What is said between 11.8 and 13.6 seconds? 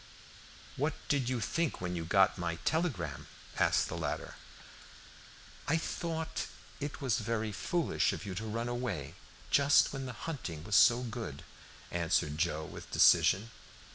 answered Joe with decision.